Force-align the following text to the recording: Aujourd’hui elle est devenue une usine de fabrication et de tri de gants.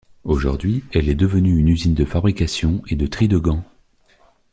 Aujourd’hui 0.23 0.83
elle 0.93 1.09
est 1.09 1.13
devenue 1.13 1.59
une 1.59 1.67
usine 1.67 1.93
de 1.93 2.05
fabrication 2.05 2.81
et 2.87 2.95
de 2.95 3.05
tri 3.05 3.27
de 3.27 3.37
gants. 3.37 3.63